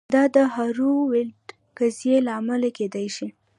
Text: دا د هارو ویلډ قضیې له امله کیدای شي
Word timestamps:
دا 0.13 0.23
د 0.35 0.37
هارو 0.53 0.91
ویلډ 1.11 1.45
قضیې 1.77 2.17
له 2.25 2.31
امله 2.39 2.67
کیدای 2.77 3.07
شي 3.15 3.27